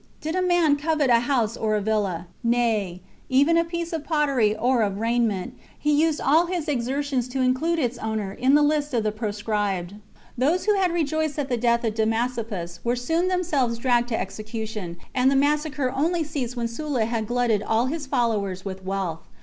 [0.19, 4.81] Did a man covet a house or villa, nay, even a piece of pottery or
[4.81, 9.03] of raiment, he used all his exertions to include its owner in the list of
[9.03, 9.93] the pro scribed.
[10.35, 12.57] Those who had rejoiced at the death of 48 THE CONSPIRACY OF CATILINE.
[12.67, 12.81] CHAP.
[12.81, 17.05] Damasippus were soon themselves dragged to ex^u tion, and the massacre only ceased when Sulla
[17.05, 19.19] had glutted all his followers with wealth.